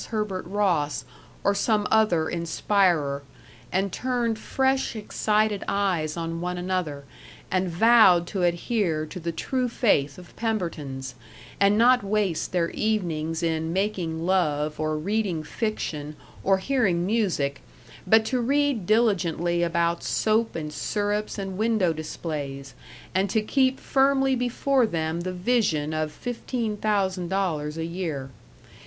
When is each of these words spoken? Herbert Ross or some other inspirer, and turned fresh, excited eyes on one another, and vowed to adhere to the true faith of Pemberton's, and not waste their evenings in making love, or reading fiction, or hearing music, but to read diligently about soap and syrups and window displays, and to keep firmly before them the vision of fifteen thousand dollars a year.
Herbert 0.07 0.47
Ross 0.47 1.05
or 1.43 1.53
some 1.53 1.85
other 1.91 2.27
inspirer, 2.27 3.21
and 3.71 3.91
turned 3.93 4.39
fresh, 4.39 4.95
excited 4.95 5.63
eyes 5.67 6.17
on 6.17 6.41
one 6.41 6.57
another, 6.57 7.03
and 7.51 7.69
vowed 7.69 8.25
to 8.25 8.41
adhere 8.41 9.05
to 9.05 9.19
the 9.19 9.31
true 9.31 9.69
faith 9.69 10.17
of 10.17 10.35
Pemberton's, 10.35 11.13
and 11.59 11.77
not 11.77 12.03
waste 12.03 12.51
their 12.51 12.71
evenings 12.71 13.43
in 13.43 13.71
making 13.71 14.25
love, 14.25 14.79
or 14.79 14.97
reading 14.97 15.43
fiction, 15.43 16.15
or 16.43 16.57
hearing 16.57 17.05
music, 17.05 17.61
but 18.07 18.25
to 18.25 18.41
read 18.41 18.87
diligently 18.87 19.61
about 19.61 20.01
soap 20.01 20.55
and 20.55 20.73
syrups 20.73 21.37
and 21.37 21.59
window 21.59 21.93
displays, 21.93 22.73
and 23.13 23.29
to 23.29 23.39
keep 23.43 23.79
firmly 23.79 24.33
before 24.33 24.87
them 24.87 25.21
the 25.21 25.31
vision 25.31 25.93
of 25.93 26.11
fifteen 26.11 26.75
thousand 26.75 27.27
dollars 27.27 27.77
a 27.77 27.85
year. 27.85 28.31